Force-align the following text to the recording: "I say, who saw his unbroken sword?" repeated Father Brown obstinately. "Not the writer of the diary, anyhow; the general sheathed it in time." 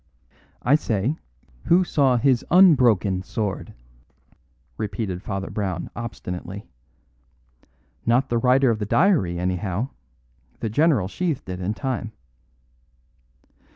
"I 0.63 0.73
say, 0.73 1.15
who 1.65 1.83
saw 1.83 2.17
his 2.17 2.43
unbroken 2.49 3.21
sword?" 3.21 3.75
repeated 4.75 5.21
Father 5.21 5.51
Brown 5.51 5.91
obstinately. 5.95 6.65
"Not 8.03 8.29
the 8.29 8.39
writer 8.39 8.71
of 8.71 8.79
the 8.79 8.85
diary, 8.87 9.37
anyhow; 9.37 9.89
the 10.59 10.71
general 10.71 11.07
sheathed 11.07 11.47
it 11.49 11.59
in 11.61 11.75
time." 11.75 12.13